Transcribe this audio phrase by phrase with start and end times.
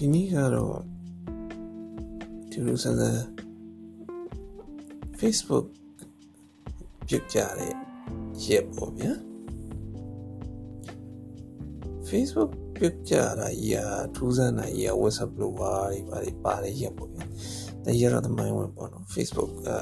[0.00, 0.80] ဒီနေ့ကတော့
[2.50, 3.22] ဒီလိုစမ်းစမ်း
[5.18, 5.66] Facebook
[7.06, 7.74] ပြကြတဲ့
[8.44, 9.12] ရက်ပေါ့ဗျာ
[12.08, 13.74] Facebook ပြကြတာရ
[14.14, 17.24] ထူးဆန်းတာရ WhatsApp လို့ပါတွေပါတွေပါတဲ့ရက်ပေါ့ဗျာ
[17.84, 19.78] ဒါရတော့တမိုင်းဝင်ပေါ့နော် Facebook အာ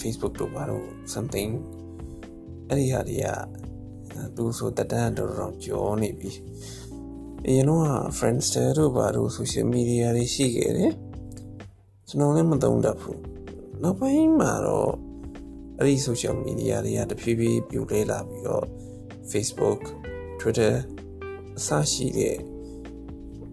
[0.00, 0.84] Facebook တို့ပါတော့
[1.14, 1.50] something
[2.68, 3.26] အဲ့ဒီဟာတွေက
[4.36, 6.30] သူဆိုတတန်းတော်တော်ကြောနေပြီ
[7.46, 7.84] အရင်တော့
[8.18, 10.92] Friendster တို့ဘာတို့ social media တွေရှိခဲ့တယ်
[12.08, 13.20] ကျွန်တော်လည်းမသုံးတတ်ဘူး
[13.82, 14.92] နောက်ပိုင်းမှာတော့
[15.78, 18.64] အဲ့ဒီ social media တွေကတဖြည်းဖြည်းပြိုလဲလာပြီးတော့
[19.30, 19.80] Facebook
[20.40, 20.74] Twitter
[21.58, 22.36] အစရှိတဲ့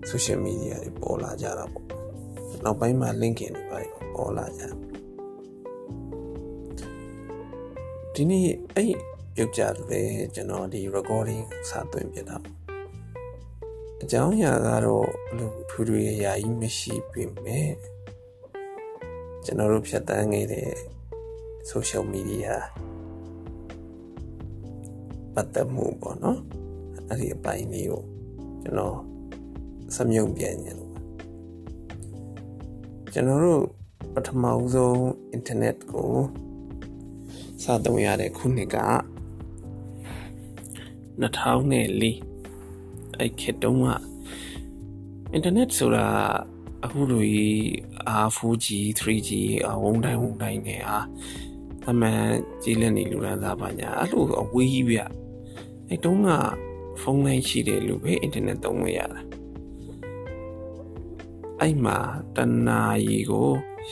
[0.09, 1.85] social media တွေပေါ်လာကြတာပေါ့
[2.63, 3.79] နောက်ပိုင်းမှာ LinkedIn တွေပါ
[4.15, 4.63] ပေါ်လာကြ
[8.13, 8.93] ဒီနေ့အဲ့
[9.35, 9.61] ပြုတ်ကြ
[9.91, 12.37] တယ်ကျွန်တော်ဒီ recording စသွင်းပြတာ
[14.03, 17.71] အကြောင်းအရာကတော့ဘလို့ထူးထူးရရာကြီးမရှိပေမဲ့
[19.45, 20.69] ကျွန်တော်တို့ဖြတ်တန်းခဲ့တဲ့
[21.71, 22.51] social media
[25.33, 26.39] ပတ်သက်မှုပေါ့နော်
[27.07, 28.03] အဲ့ဒီအပိုင်းလေးကို
[28.63, 28.97] ကျွန်တော်
[29.95, 30.93] စမြုပ်ပြန်နေလို့
[33.13, 33.63] ကျွန်တော်တို့
[34.13, 34.97] ပထမဦးဆုံး
[35.37, 36.11] internet ကို
[37.63, 38.77] စသုံးရတဲ့ခုနှစ်က
[41.21, 42.36] 2004
[43.19, 43.87] အဲ့ခေတ်တုန်းက
[45.31, 46.05] အင်တာနက်ဆိုတာ
[46.85, 47.57] အခုလိုကြီး
[48.25, 48.67] R4G
[48.99, 49.29] 3G
[49.67, 50.99] အဝုန်းတိုင်းဝုန်းတိုင်းနဲ့အာ
[51.89, 52.21] အမှန်
[52.63, 54.99] ကြီးလက်နေလူရန်သားပါညာအဲ့လိုအဝေးကြီးဗျ
[55.87, 56.29] အဲ့တုန်းက
[57.01, 59.19] ဖုန်းလိုင်းရှိတယ်လို့ပဲအင်တာနက်သုံးလို့ရတာ
[61.59, 61.97] အဲ့မှာ
[62.35, 63.49] တနာရီကို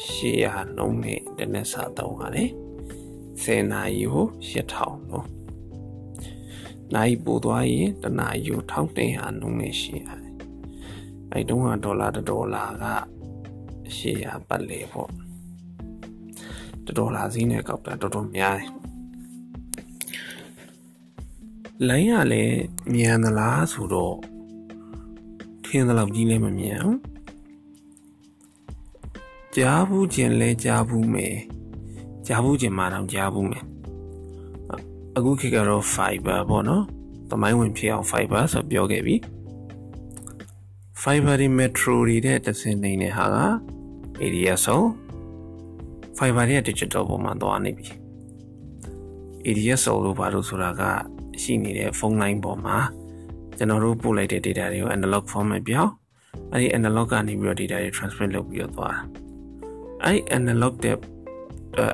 [0.08, 2.50] 800နှုန်းနဲ့အင်တာနက်စာသုံးရတယ်
[3.44, 5.20] 10နာရီကို8000နှု
[6.86, 10.34] န်းနိုင်ပို့သွားရင်တနာရီကို1200နှုန်းနဲ့ရှိရတယ်
[11.32, 12.86] အဲ့တုန်းကဒေါ်လာ1ဒေါ်လာက
[13.96, 15.12] 800ပတ်လေပေါ့
[16.98, 18.70] ဒေါ်လာစည်းနဲ့ကောက်တာတော်တော်များတယ်
[21.88, 22.60] လိုင်းရလည်း
[22.94, 24.18] မြန်သလားဆိုတော့
[25.66, 26.88] ထင်းသလောက်ကြီးလည်းမမြန်
[29.56, 31.38] ကြားဘူးကျင်လဲကြားဘူးမယ်
[32.28, 33.64] ကြားဘူးကျင်မှာတော့ကြားဘူးမယ်
[35.18, 36.84] အခုခေတ်ကတော့ fiber ပေါ့နော်
[37.32, 39.16] တမိုင်းဝင်ဖြစ်အောင် fiber ဆိုပြောခဲ့ပြီ
[41.02, 43.38] fiber ဒီ metro တွေတဲ့တစင်နေတဲ့ဟာက
[44.26, 44.86] area ဆုံး
[46.18, 47.90] fiber ရဲ့ digital ပုံမှာသွားနေပြီ
[49.50, 50.82] area ဆုံးလို့ဘာလို့ဆိုတာက
[51.42, 52.78] ရှိနေတဲ့ဖုန်းလိုင်းပေါ်မှာ
[53.58, 55.92] ကျွန်တော်တို့ပို့လိုက်တဲ့ data တွေကို analog format ပြောင်း
[56.52, 59.00] အဲ့ဒီ analog ကနေပြီးတော့ data တွေ transmit လုပ်ပြီးတော့သွားတာ
[60.04, 60.98] အဲ့ဒီ analog တဲ့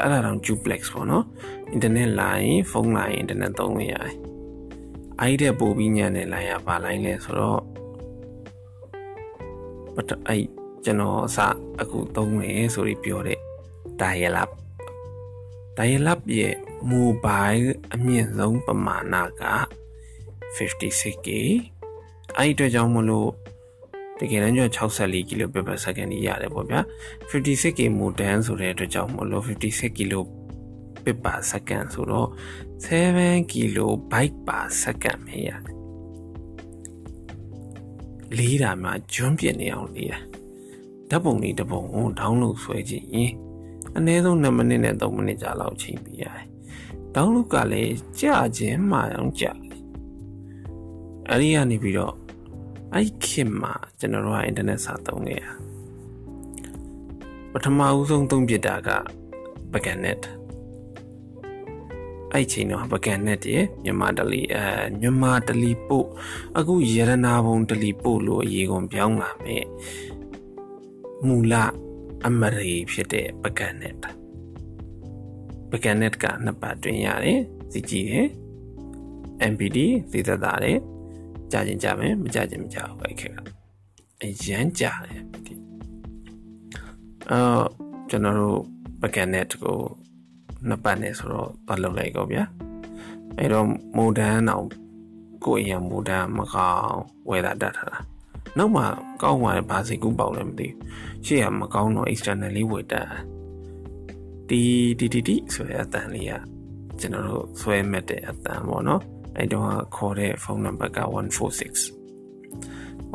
[0.02, 1.26] အဲ့ဒါတော့ duplex ပေါ့နော်
[1.76, 4.16] internet line ဖုန်း line internet သုံးလို့ရတယ်
[5.20, 7.62] အဲ့ဒီတဲ့ပို့ပြီးညံတဲ့ line ကဘာ line လဲဆိုတော့
[9.96, 10.44] ပတ်အဲ့
[10.86, 11.40] ကျွန်တော်အစ
[11.82, 13.40] အခုသုံးနေဆိုပြီးပြောတဲ့
[14.02, 14.52] dial up
[15.78, 16.56] dial up ရဲ့
[16.92, 19.44] mobile အမြင့်ဆုံးပမာဏက
[20.56, 21.28] 56K
[22.38, 23.30] အဲ့ဒီအတွက်ကြောင့်မလို့
[24.22, 26.80] တကယ်တမ်းကျ64 kbps per second ကြီးရတယ်ပေါ့ဗျာ
[27.30, 32.28] 56K modem ဆိုတဲ့အတွက်ကြောင့်မလို့ 56 kbps per second ဆိုတော့
[32.86, 35.82] 7 kilobyte per second ပဲရတယ်
[38.38, 40.20] လေးတာမှကျွန်းပြစ်နေအောင်လေးတာ
[41.10, 43.32] ဓာတ်ပုံလေးတစ်ပုံကို download ဆွဲကြည့်ရင်
[43.96, 46.46] အနည်းဆုံး2မိနစ်နဲ့3မိနစ်ကြာလောက်ချိန်ပြရတယ်။
[47.16, 49.82] download ကလည်းကြာခြင်းမှအောင်ကြာတယ်။
[51.30, 52.14] အဲဒီကနေပြီးတော့
[52.96, 55.46] အဲ့ခေတ်မှာကျွန်တော်တို့ကအင်တာနက်စာသုံးခဲ့ရ
[57.52, 58.90] ပထမဦးဆုံးသုံးပြတာက
[59.72, 60.22] Paganet
[62.34, 64.66] အဲ့ချိန်တော့ Paganet ရဲ့မြန်မာတလီအဲ
[65.00, 66.08] မြန်မာတလီပို့
[66.58, 69.66] အခုရတနာဘုံတလီပို့လို့အရေးကုန်ပြောင်းလာမယ်
[71.26, 71.54] မူလ
[72.26, 74.02] အမရေဖြစ်တဲ့ Paganet
[75.70, 77.40] Paganet ကနှစ်ပတ်တွင်ရတယ်
[77.72, 78.28] စီကြည့်တယ်
[79.52, 79.78] MPD
[80.12, 80.80] သိသက်တာတယ်
[81.54, 83.38] ကြာချင်းကြာမယ်မကြာချင်းမကြာဘူးအဲ့ခက်က
[84.22, 85.54] အရန်ကြာတယ်ဒီ
[87.32, 87.68] အော်
[88.10, 88.60] ကျွန်တော်တို့
[89.02, 89.78] Paganet ကို
[90.68, 92.44] နှစ်ပတ်နဲ့ဆိုတော့သွားလုပ်လိုက်ကောဗျာ
[93.38, 93.68] အဲ့တော့
[93.98, 94.68] မိုဒန်အောင်
[95.46, 97.98] ကိုယ်အရင်မိုဒန်မကောင်းဝယ်တာတတ်ထားတာ
[98.58, 98.84] နောက်မှ
[99.22, 100.76] ကောင်းသွားတယ်ဘာစိတ်ကူးပေါက်လဲမသိဘူး
[101.26, 103.02] ရှေ့ကမကောင်းတော့ externally ဝယ်တာ
[104.50, 104.62] တီ
[105.00, 106.34] တီတီတီဆိုတဲ့အတန်လေးက
[107.00, 109.02] ကျွန်တော်တို့ဆွဲမဲ့တဲ့အတန်ပေါ့နော်
[109.38, 112.02] အဲ့တော့ခေါ်တဲ့ဖုန်းနံပါတ်က146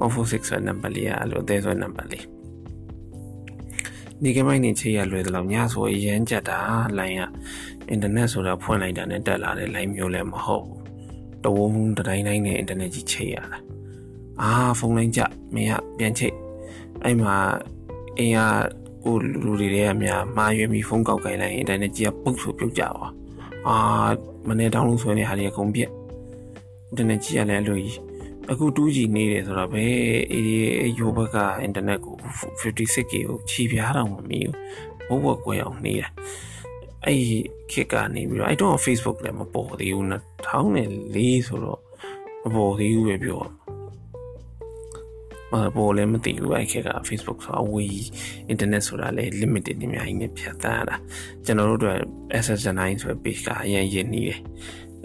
[0.01, 2.25] 146ဆိုတဲ့နံပါတ်လေးကအဲ့လိုအသေးဆွဲနံပါတ်လေး
[4.23, 6.59] ဒီကမိုင်းနေချေရလွယ်တယ်လို့ညဆိုအရန်ကြက်တာ
[6.99, 7.23] လိုင်းက
[7.89, 10.83] အင်တာနက်ဆိုတာဖွင့်လိုက်တာနဲ့တက်လာတဲ့လိုင်းမျိုးလည်းမဟုတ်ဘူး
[11.45, 13.59] တဝုံတတိုင်းတိုင်းနဲ့အင်တာနက်ကြီးချိတ်ရတာ
[14.41, 15.21] အာဖုန်းလိုင်းကြ
[15.55, 16.37] မင်းကပြန်ချိတ်
[17.05, 17.35] အဲ့မှာ
[18.19, 18.41] အင်းက
[19.05, 23.13] ကိုလူတွေတွေကများမှားရွေးပြီးဖုန်းကောက်ကိုင်လိုက်ရင်အင်တာနက်ကြီးကပုတ်ဆိုပြုတ်ကြသွား
[23.69, 23.77] အာ
[24.49, 25.91] မနေ့တောင်းလို့ဆိုရင်ဟာတွေအကုန်ပြက်
[26.89, 28.01] အင်တာနက်ကြီးကလည်းလို့ကြီး
[28.51, 29.97] အခု 2G နေတယ်ဆိုတော့ဘယ်
[30.33, 30.49] အေး
[30.99, 32.17] ရိုးဘက်ကအင်တာနက်ကို
[32.61, 34.41] 56K ကိုခြေပြားတော့မမီ
[35.09, 36.09] ဘူးဘုတ်ဘွက်ကွယ်အောင်နေတာ
[37.05, 37.21] အဲ့
[37.73, 40.07] ခေတ်ကနေပြီးတော့အဲ့တော့ Facebook လည်းမပေါ်သေးဘူး
[40.47, 41.81] 2004ဆိုတော့
[42.45, 43.41] မပေါ်သေးဘူးပဲပြော
[45.53, 47.97] မပေါ်လည်းမသိဘူးအဲ့ခေတ်က Facebook ဆိုအဝေး
[48.53, 50.97] internet ဆိုတာလည်း limited နေများကြီးနဲ့ဖြတ်သန်းရတာ
[51.45, 51.99] ကျွန်တော်တို့အတွက်
[52.45, 54.41] SS9 ဆိုတဲ့ page ကအရင်ရင်းနေတယ်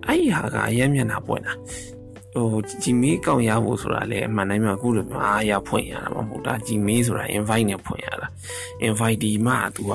[0.07, 1.53] အဲ့ဒီဟာကအရင်မျက်နှာပွင့်တာ
[2.33, 2.47] ဟို
[2.83, 8.27] Gmail ကောင့်ရဖို့ဆိုတာလေအမှန်တိုင်းမှာအခုလိုမျိုးအားရဖွင့်ရတာမဟုတ်တာ Gmail ဆိုတာ invite နဲ့ဖွင့်ရတာ
[8.87, 9.93] invite ဒီမှ तू က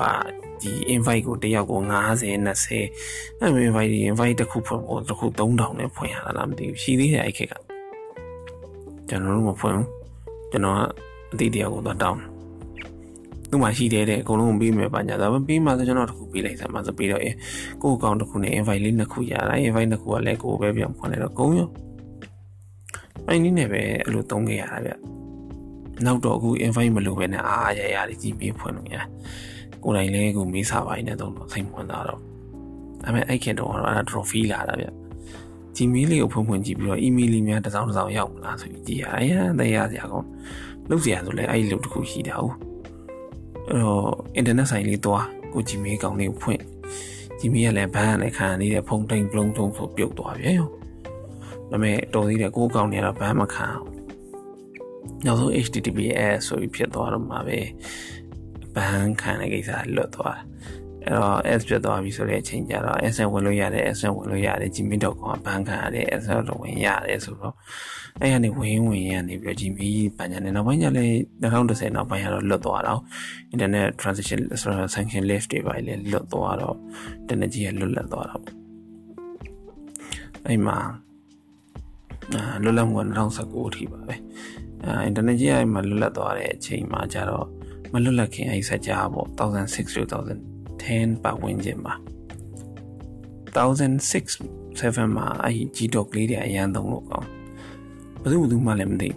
[0.61, 1.91] ဒီ invite ကိုတယောက်ကို90
[2.47, 7.53] 20အဲ့ invite ဒီ invite တစ်ခုဖွင့်ဖို့တစ်ခု3000နဲ့ဖွင့်ရတာလားမသိဘူးရှိသေးတယ်အဲ့ခက်က
[9.09, 9.87] ကျွန်တော်တို့မဖွင့်ဘူး
[10.51, 10.79] ကျွန်တော်က
[11.33, 12.19] အတိတရားကိုတော့တောင်း
[13.49, 17.35] သူ့မှာရှိတယ်တဲ့အကုန်လုံးပေးမယ်ပါညာဒါပေမဲ့ပေးမှဆိုကျွန်တော်တခုပေးလိုက်စမ်းပါဆိုပေးတော့ရင်
[17.81, 21.69] ကိုယ့်အကောင့်တစ်ခုနဲ့ invite လေးနှစ်ခုရတာ invite နှစ်ခုကလည်းကိုယ်ပဲပြောင်းဖွင့်လိုက်တော့ကုန်ရော
[23.27, 24.91] အဲ့ဒီနဲ့ပဲအဲ့လိုသုံးခဲ့ရတာဗျ
[26.05, 28.97] နောက်တော့အခု invite မလုပ်ဘဲနဲ့အားရရကြီးမေးဖွင့်လို့ရ
[29.83, 32.19] ကိုယ်တိုင်လည်းကိုမေးစာပိုင်းနဲ့သုံးတော့စိတ်ဝင်စားတော့
[33.03, 34.87] ဒါပေမဲ့အဲ့ခင်တော့အဲ့ဒါ trophy လာတာဗျ
[35.75, 40.27] Gmail လေးကိုဖွင့်ဖွင့်ကြည့်ပြီးတော့ email လေးများတစ်စောင်းတစ်စောင်းရောက်မလားဆိုပြီးကြည့်ရအရင်တရားစရာကောင်း
[40.89, 42.55] လုပ်စရာဆိုလဲအဲ့ဒီလုပ်တစ်ခုရှိတာဟုတ်
[43.69, 44.09] အဲ့တော့
[44.39, 46.61] internet ဆိုင်လေးသွားကို Gmail ကောင်လေးကိုဖွင့်
[47.39, 50.69] Gmail ကလည်းဘန်းနဲ့ခံနေတဲ့ဖုန်းတိန်ပလုံးထုံးဆိုပြုတ်သွားပြန်ရော
[51.71, 53.87] ဒါပေမဲ့တော်သေးတယ်ကိုယ်ကောင်နေတော့ဘန်းမခံအောင်
[55.25, 57.59] နောက်ဆုံး HTTPS ဆိုပြီးဖြစ်သွားတော့မှာပဲ
[58.75, 60.41] ဘန်းခံတဲ့ကိစ္စလွတ်သွားတာ
[61.07, 67.53] အဲ့တော့ S ပြတ်သွားပြီဆိုတဲ့အချိန်ကျတော့ S ဝင်လို့ရတယ် S ဝင်လို့ရတယ် gmail.com ကဘန်းခံရတယ် S တော့ဝင်ရတယ်ဆိုတော့
[68.21, 73.01] အဲ့ကနေဝင်ဝင်ရနေပြီးတော့ gmail ပညာနဲ့နောက်ပိုင်းကျလည်း2010နောက်ပိုင်းကတော့လွတ်သွားတော့
[73.53, 74.39] internet transition
[74.95, 76.75] sanction list တွေပါလေလွတ်သွားတော့
[77.21, 78.43] internet ကြီးကလွတ်လပ်သွားတော့
[80.47, 80.77] အဲ့မှာ
[82.35, 83.03] အာလွတ်လပ်မှုက
[83.37, 84.15] 2019အထိပါပဲ
[84.85, 87.47] အာ internet ကြီးအဲ့မှာလွတ်လပ်သွားတဲ့အချိန်မှာကျတော့
[87.93, 90.56] မလွတ်လပ်ခင်အဲ့ဆက်ကြပေါ့2006
[90.87, 91.95] 2010ပတ်ဝန်းကျင်မှာ
[93.55, 97.29] 2006 7မှာအဲ့ G-Doc လေးတွေအရန်သုံးလို့ကောင်း
[98.21, 99.09] ဘယ်သူမှမှလည်းမသိ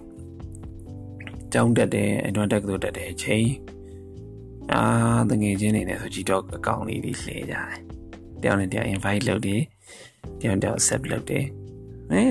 [1.53, 3.49] ကြောင်းတက်တယ်အတွန်းတက်ကတော့တက်တယ်အချိန်
[4.73, 4.83] အာ
[5.31, 7.69] တငယ်ချင်းနေနဲ့ဆို G-Doc အကောင့်လေးတွေလှည့်ကြတယ်
[8.43, 9.63] တယောက်နဲ့တယောက် invite လုပ်တယ်
[10.41, 11.45] တယောက်တယောက် accept လုပ်တယ်
[12.13, 12.23] အဲ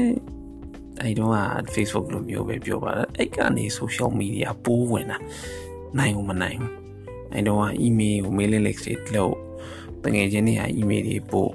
[1.01, 1.37] အဲ့တော့က
[1.73, 5.17] Facebook လိုမျိုးပဲပြောပါတော့အဲ့ကနေ social media ပိုးဝင်တာ
[5.97, 6.78] နိုင်ဦးမနိုင်ဘူး
[7.33, 9.35] အဲ့တော့က email ကို mailing list တွေလုပ်
[10.03, 11.51] တကယ်ချင်းတွေက email တွေပို့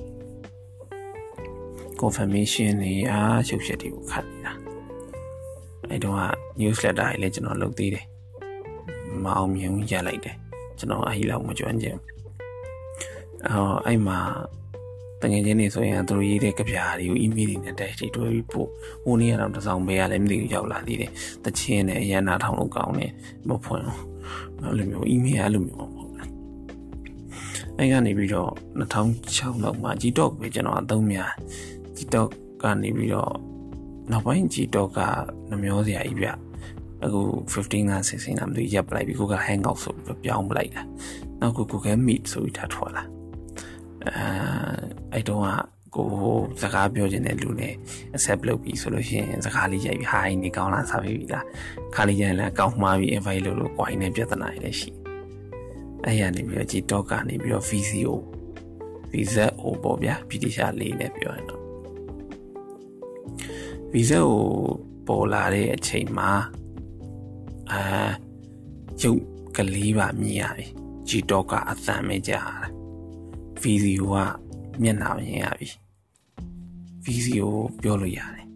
[2.00, 4.52] confirmation တွေအားရှုပ်ရှက်တွေကိုခတ်နေတာ
[5.90, 6.22] အဲ့တော့က
[6.60, 8.06] newsletter တွေလည်းကျွန်တော်လုပ်သေးတယ်
[9.22, 10.36] မအောင်မြင်ရလိုက်တယ်
[10.78, 11.96] ကျွန်တော်အဟိလောက်မကြွမ်းကျင်
[13.48, 14.18] အော်အဲ့မှာ
[15.24, 18.68] တငယ်ချင်းတွေဆိုရင်သူတို့ရေးတဲ့ကြပြားတွေကို email တွေနဲ့ dash တွေတွဲပြီးပို့
[19.04, 21.10] ဟိုနေ့ကတော့တစ်စောင်းပဲရလည်းမသိဘူးရောက်လာသေးတယ်
[21.44, 23.12] တချင်းနဲ့အရန်နာထောင်လို့ကောင်းတယ်
[23.48, 24.00] မဖွင့်ဘူး
[24.60, 26.10] အဲ့လိုမျိုး email အဲ့လိုမျိုးမဟုတ်ဘူး
[27.78, 28.50] အဲ့ကနေပြီးတော့
[28.80, 31.30] 2006လောက်မှာ Gtalk ပဲကျွန်တော်အသုံးများ
[31.96, 32.30] Gtalk
[32.62, 33.32] ကနေပြီးတော့
[34.10, 35.00] နောက်ပိုင်း Gtalk က
[35.50, 36.28] နှမျောစရာကြီးဗျ
[37.04, 37.20] အခု
[37.52, 40.82] 15က16ကမသိရပ်ပလိုက်ပြီးကိုက hangout ဆိုပြီးပြောင်းပလိုက်တာ
[41.40, 43.13] နောက်ကို Google Meet ဆိုပြီးထားထွက်လာ
[44.08, 44.24] အဲ
[45.12, 45.42] အဲ့တော့
[45.96, 46.08] ကို
[46.62, 47.74] စကားပြောချင်တဲ့လူနဲ့
[48.16, 51.44] accept လုပ်ပြီးဆိုလို့ရှိရင်စကားလေးရိုက်ပြီး hi နေကောင်းလားစားပြီးပြီလား
[51.94, 54.90] ခါလေးရိုက်လားကောင်းမှားပြီး invite လုပ်လို့ coin နဲ့ပြဿနာတွေလည်းရှိ
[56.04, 58.12] အဲ့ရနေပြီးတော့ Gtalk ကနေပြီးတော့ VCO
[59.12, 61.62] VZO ပေါ့ဗျာဗြိတိရှားလေးနဲ့ပြောရင်တော့
[63.92, 64.28] VZO
[65.06, 66.30] ပေါ်လာတဲ့အချိန်မှာ
[67.72, 67.80] အာ
[69.02, 69.22] ရုပ်
[69.56, 70.66] ကလေးပါမြင်ရပြီ
[71.08, 72.83] Gtalk ကအသံမဲကြားတာ
[73.64, 74.16] VCO က
[74.82, 75.68] မျက်နှာမြင်ရပြီ
[77.04, 77.48] VCO
[77.82, 78.46] ပြောလို့ရတယ်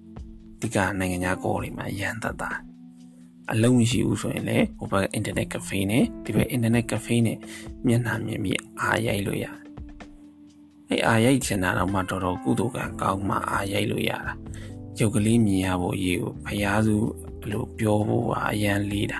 [0.60, 2.50] ဒီကနိုင်ငံခြားကောတွေမှာရန်သက်တာ
[3.52, 7.38] အလုံးမရှိဘူးဆိုရင်လည်းဟိုဘက် internet cafe နဲ့ဒီဘက် internet cafe နဲ့
[7.86, 9.56] မျက်နှာမြင်ပြီးအားရိုက်လို့ရတယ်
[10.90, 14.32] အဲ့အားရိုက်ချင်တာတော့မှတော်တော်ကုသိုလ်ကကောင်းမှအားရိုက်လို့ရတာ
[15.00, 16.96] ရုပ်ကလေးမြင်ရဖို့ရေးကိုဖျားစု
[17.50, 19.18] လို့ပြောဖို့ကအရန်လေးတာ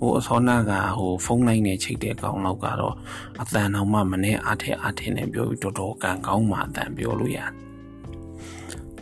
[0.00, 2.94] ဟိုအစောနာကဟိုဖုန်းလိုင်းနဲ့ချိတ်တဲ့ကောင်လောက်ကတော့
[3.40, 7.50] အတန်တော်မှမနဲ့အားထဲအားထဲနဲ့ပြောပြီးတော်တော်ကန်ကောင်းမှအတန်ပြောလို့ရတယ်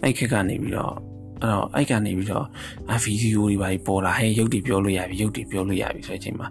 [0.03, 0.95] အဲ့ခက်ကနေပြီးတော့
[1.43, 2.47] အဲ့တော့အဲ့ကနေပြီးတော့
[2.93, 6.49] အဗီဒီယိုတွေပါပေါ်လာဟဲ့ရုပ်တွေပြောလို့ရပြီရုပ်တွေပြောလို့ရပြီဆိုတဲ့အချိန်မှာ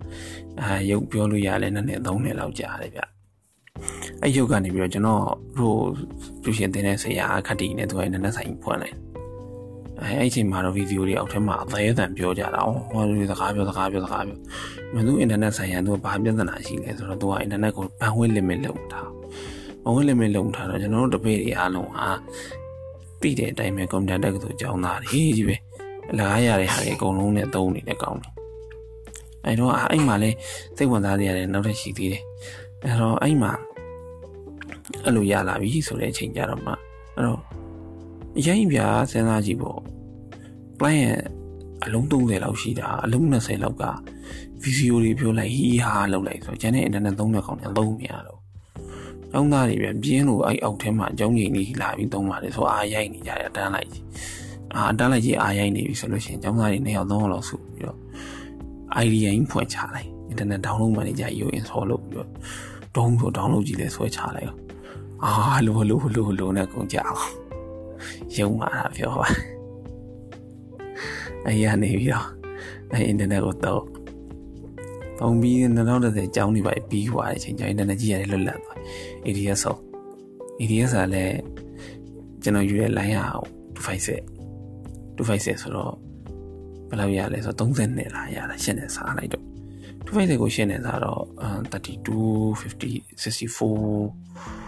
[0.62, 3.02] အာရုပ်ပြောလို့ရလဲနှစ်နှစ်သုံးနှစ်လောက်ကြာတယ်ဗျ
[4.22, 5.24] အဲ့ရုပ်ကနေပြီးတော့ကျွန်တော်
[5.60, 5.80] တို့
[6.44, 8.96] သူရှင်တင်တဲ့ဆရာအခက်တီနဲ့သူကနည်းနည်းဆိုင်ဖွင့်လိုက်
[10.04, 12.62] အဲအဲ့ချိန်မှာတော့ဗီဒီယိုတွေအောက်ထဲမှာအသေးအတန်ပြောကြတာ။
[12.92, 14.38] ဟောဒီစကားပြောစကားပြောစကားပြော။
[14.94, 19.08] မင်းတို့အင်တာနက်ဆိုင်ရာတို့ဘာပြဿနာရှိလဲဆိုတော့သူကအင်တာနက်ကိုဘန်ဝစ် limit လုပ်ထား။
[19.84, 22.10] ဘန်ဝစ် limit လုပ်ထားတော့ကျွန်တော်တို့တပည့်တွေအားလုံးဟာ
[23.22, 25.56] ပြီးတဲ့အတိုင်းပဲကွန်ပျူတာတက်ကသူအကြောင်းသားတွေကြီးပဲ။
[26.12, 28.32] အလားရတဲ့ဟာတွေအကုန်လုံးနဲ့သုံးနေတဲ့ကောင်းတယ်။
[29.46, 30.30] အဲတော့အဲ့မှာလဲ
[30.78, 32.24] စိတ်ဝင်စားနေရတယ်နောက်ထပ်ရှိသေးတယ်။
[32.86, 33.52] အဲတော့အဲ့မှာ
[35.06, 36.72] အဲ့လိုရလာပြီဆိုတဲ့အချိန်ကြတော့မှ
[37.16, 37.40] အဲ့တော့
[38.46, 38.80] ရိုင်းပြ
[39.12, 39.80] စဉ်းစားကြည့်ပေါ့
[40.80, 41.22] client ရဲ့
[41.86, 43.84] အလုံး30လောက်ရှိတာအလုံး20လောက်က
[44.62, 48.40] ဗီဒီယိုတွေပြောလိုက်ဟီဟာလောက်လိုက်ဆိုကျန်တဲ့ internet သုံးတဲ့ကောင်တွေသုံးမရတော့
[49.32, 54.04] ကျောင်းသားတွေပြန်ပြင်းလို့အဲ့အောက်ထဲမှာအကြောင်းကြီးကြီးလာပြီးသုံးပါတယ်ဆိုအားရိုက်နေကြတယ်အတန်းလိုက်ကြီး
[54.74, 57.98] အာအတန်းလိုက်ကြီးအားရိုက်နေပြီဆိုလို့ရှိရင်ကျောင်းသားတွေနှစ်ယောက်သုံးယောက်လောက်စုပြီးတော့
[59.04, 62.30] idea ကြီးဖွင့်ချလိုက် internet download manager ကြီးကို install လုပ်ပြီးတော့
[62.96, 64.52] ဒုံးဆို download ကြီးလဲဆွဲချလိုက်
[65.24, 65.32] အာ
[65.66, 67.47] လိုလိုလိုလိုနဲ့ကုန်ကြအောင်
[68.36, 69.28] ယုံမာတာပြောပါ
[71.46, 72.28] အဲ့ရနေပြီးတော့
[72.92, 73.84] အဲ့အင်တာနက်ကိုတော့
[75.20, 78.78] ပုံပြီး2010ကျောင်းနေပါပြီးသွားတဲ့အချိန်ကျရင်အင်တာနက်ကြီးရတယ်လွတ်လပ်သွား
[79.26, 79.76] ADS ဆို
[80.60, 81.38] ADS ကလည်း
[82.44, 83.28] ကျွန်တော်ယူတဲ့ line ဟာ
[83.76, 84.38] 256
[85.18, 85.94] 256ဆိုတော့
[86.90, 89.46] ဘယ်လောက်ရလဲဆိုတော့30နဲ့လားရတာရှင်းနေစားလိုက်တော့
[90.06, 91.24] 256ကိုရှင်းနေစားတော့
[91.72, 94.67] 32 50 64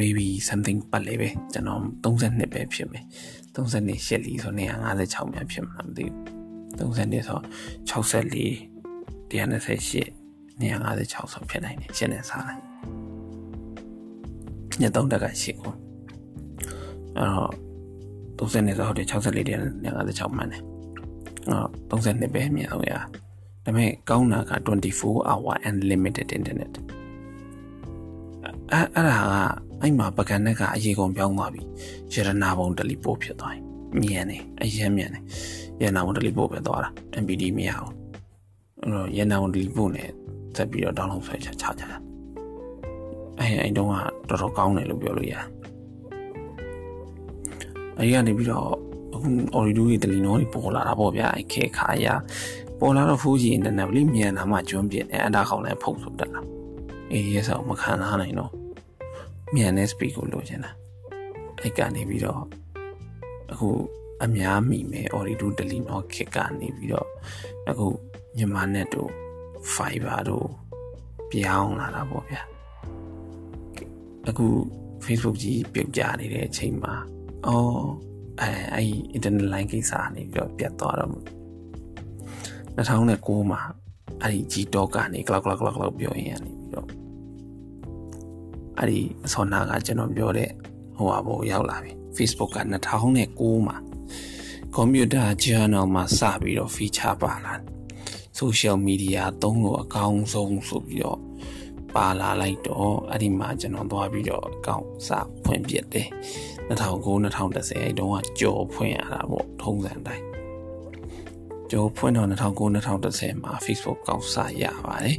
[0.00, 3.04] maybe something ပတ်လေပဲကျွန်တော်32ပဲဖြစ်မယ်
[3.54, 4.60] 32ရှစ်လီဆို156
[5.34, 7.38] များဖြစ်မှာမသိဘူး32ဆို
[7.90, 8.74] 64
[9.30, 10.24] 128
[10.60, 12.62] 156ဆိုဖြစ်နိုင်တယ်ရှင်းနေစားလိုက်
[14.80, 15.72] ည3တက်ကရှစ်ကို
[17.18, 17.28] အဲ့
[18.38, 20.62] တော့30နဲ့ဆိုဟုတ်တယ်64 156မှန်တယ်
[21.48, 23.00] အဲ့တော့32ပဲမြင်အောင်ရဒါ
[23.64, 24.52] ပေမဲ့ကောင်းတာက
[24.88, 26.72] 24 hour unlimited internet
[28.70, 29.36] အဲ့အဲ့ဒါက
[29.84, 31.62] အဲ့မှာပကံနဲ့ကအရေကုန်ပြောင်းသွားပြီ
[32.14, 33.60] ရတနာပုံတလီပို့ဖြစ်သွားပြီ
[34.00, 35.20] မြန်နေအရင်မြန်နေ
[35.82, 36.90] ရတနာပုံတလီပို့ပဲသွားတာ
[37.22, 37.92] MPD မရအောင်
[38.82, 40.08] အဲ့တော့ရတနာပုံတလီပို့နဲ့
[40.54, 41.98] သက်ပြီးတော့ download ဆွဲချချကြတာ
[43.38, 43.94] အဲ့အဲ့တုန်းက
[44.28, 45.44] တော်တော်ကောင်းတယ်လို့ပြောလို့ရတယ်
[47.98, 48.66] အဲ့ဒီကနေပြီးတော့
[49.14, 52.06] အခု Orido တွေတလီနောတွေပေါ်လာတာပေါ့ဗျာအဲ့ခေခါရ
[52.80, 56.42] ပေါ်လာတော့ 4G internet လေးမြန်လာမှကျွန်းပြင်းတယ်အဲ့ဒါခေါင်းလည်းဖုတ်ဆိုတက်လာ
[57.12, 58.63] အေးရဲဆောက်မခံနိုင်နိုင်တော့
[59.54, 60.70] မြန်တဲ့ speed ကိုလိုချင်တာ
[61.60, 62.42] အဲ့ကနေပြီးတော့
[63.52, 63.68] အခု
[64.24, 67.08] အများမိမယ် Orido Delino ခက်ကနေပြီးတော့
[67.70, 67.86] အခု
[68.36, 69.10] မြန်မာ net တို့
[69.74, 70.48] Fiber တို့
[71.30, 72.42] ပြောင်းလာတာပေါ့ဗျာ
[74.28, 74.46] အခု
[75.04, 76.94] Facebook ကြီးပြုတ်ကြနေတဲ့အချိန်မှာ
[77.46, 77.84] အော်
[78.40, 81.10] အဲအဲ့ internet line ကိစ္စနေပြီးတော့ပြတ်သွားတော့
[82.76, 83.60] 2009မှာ
[84.22, 86.63] အဲ့ဒီ Gtalk ကနေ cloud cloud cloud cloud ပြောရင်ရနေပြီးတော့
[88.78, 90.50] အဲ့ဒီအစောနာကကျွန်တော်ပြောတဲ့
[90.96, 92.58] ဟိုဟာဘောရောက်လာပြီ Facebook က
[93.12, 93.76] 2009မှာ
[94.74, 97.54] ကွန်ပျူတာ journal မှာစပြီးတော့ feature ပါလာ
[98.40, 101.20] social media သုံးလို့အကောင်းဆုံးဆိုပြီးတော့
[101.94, 105.08] ပါလာလိုက်တော့အဲ့ဒီမှာကျွန်တော်သွားပြီးတော့အကောင့်စ
[105.44, 106.08] ဖွင့်ပြတယ်
[106.68, 110.24] 2009 2010အဲ့တုန်းကကြော်ဖွင့်ရတာပေါ့ထုံးစံတိုင်း
[111.70, 112.34] ကျွန်တော်ဖွင့်တော့2009
[112.86, 115.18] 2010မှာ Facebook ကောက်စားရပါတယ်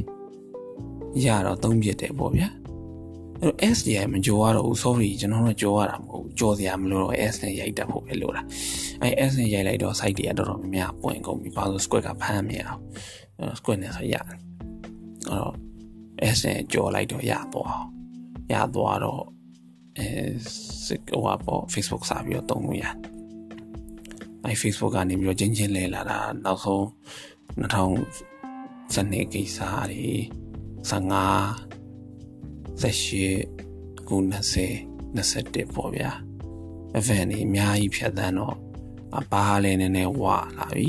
[1.24, 2.48] ရတော့သုံးပြတယ်ပေါ့ဗျာ
[3.40, 8.42] အဲ့တော့ S တွေမကြောရတော့ဘူး sorry ကျွန်တော်တို့ကြောရတာမဟုတ်ကြောစရာမလိုတော့ S နဲ့ရိုက်တတ်ဖို့ပဲလိုတာ
[9.02, 12.82] အဲ့ S နဲ့ရိုက်လိုက်တော့ site တွေကတော်တော်များများပွင့်ကုန်ပြီဘာလို့ square ကဖမ်းမရအောင်
[13.38, 14.38] အဲ့ square နဲ့ဆိုရတယ်အဲ့
[15.28, 15.54] တော့
[16.36, 17.76] S နဲ့ကြောလိုက်တော့ရသွား
[18.52, 19.22] ရသွားတော့
[19.98, 20.08] အဲ
[20.86, 22.94] ဟိုပါပေါ့ Facebook စာပြီးတော့တုံးလို့ရတယ်
[24.44, 26.82] အဲ Facebook ကနေပြီးတော့ချင်းချင်းလဲလာတာနောက်ဆုံး
[27.60, 29.58] 2012ကိစ္စ
[29.90, 30.06] တွေ
[30.90, 31.65] 15
[32.82, 36.10] 18ခု20 21ပေါ့ဗျာ
[36.98, 38.56] event တွေအများကြီးဖြတ်သန်းတော့
[39.18, 40.22] အပါလဲနည်းနည်းဝ
[40.58, 40.88] လာပြီ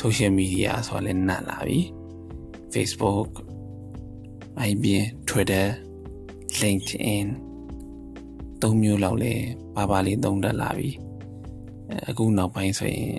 [0.00, 1.80] social media ဆိုလည်းနတ်လာပြီ
[2.72, 3.30] Facebook
[4.68, 5.66] IBM Twitter
[6.60, 7.26] LinkedIn
[8.62, 9.34] သုံးမျိုးလောက်လဲ
[9.76, 10.90] ပါပါလေးသုံးတတ်လာပြီ
[12.08, 13.12] အခုနောက်ပိုင်းဆိုရင်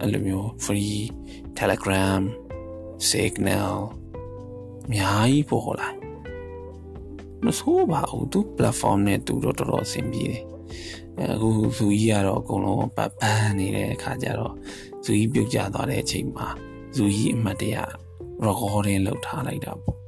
[0.00, 0.96] အဲ့လိုမျိုး free
[1.58, 2.22] Telegram
[3.10, 3.74] Signal
[4.84, 5.88] အများကြီးပေါ်လာ
[7.44, 10.42] မဆိုးပါဘူးသူ platform နဲ့သူတော့တော်တော်အဆင်ပြေတယ်
[11.34, 14.54] အခုဇူကြီးကတော့အကုန်လုံးပတ်ပန်းနေတဲ့အခါကျတော့
[15.04, 16.48] ဇူကြီးပြုတ်ကျသွားတဲ့အချိန်မှာ
[16.96, 17.76] ဇူကြီးအမှတ်တရ
[18.46, 19.98] recording လုပ်ထားလိုက်တာပေါ့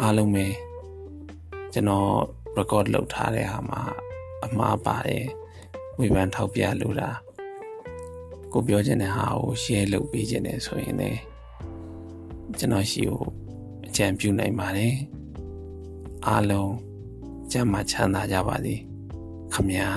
[0.00, 0.46] အားလုံးပဲ
[1.72, 2.10] ကျွန်တော်
[2.58, 3.82] record လုပ်ထားတဲ့ဟာမှာ
[4.44, 5.24] အမှားပါတယ်
[5.98, 7.10] ဝေဖန်ထောက်ပြလို့တာ
[8.52, 11.20] ကိုပြောချင်တဲ့ဟာကို share လုပ်ပေးခြင်းနဲ့ဆိုရင်လည်း
[12.58, 13.22] ကျွန်တော်ရှိကို
[13.88, 14.94] အကြံပြုနိုင်ပါတယ်
[16.28, 16.74] အားလုံး
[17.52, 18.74] ကျမ်းမာချမ်းသာကြပါစေ
[19.54, 19.88] ခမညာ